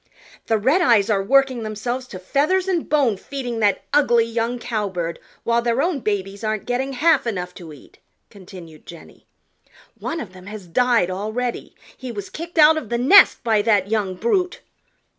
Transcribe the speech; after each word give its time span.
"The 0.47 0.57
Redeyes 0.57 1.11
are 1.11 1.21
working 1.21 1.61
themselves 1.61 2.07
to 2.07 2.17
feathers 2.17 2.67
and 2.67 2.89
bone 2.89 3.17
feeding 3.17 3.59
that 3.59 3.83
ugly 3.93 4.25
young 4.25 4.57
Cowbird 4.57 5.19
while 5.43 5.61
their 5.61 5.79
own 5.79 5.99
babies 5.99 6.43
aren't 6.43 6.65
getting 6.65 6.93
half 6.93 7.27
enough 7.27 7.53
to 7.53 7.71
eat," 7.71 7.99
continued 8.31 8.87
Jenny. 8.87 9.27
"One 9.99 10.19
of 10.19 10.33
them 10.33 10.47
has 10.47 10.65
died 10.65 11.11
already. 11.11 11.75
He 11.95 12.11
was 12.11 12.31
kicked 12.31 12.57
out 12.57 12.77
of 12.77 12.89
the 12.89 12.97
nest 12.97 13.43
by 13.43 13.61
that 13.61 13.89
young 13.89 14.15
brute." 14.15 14.61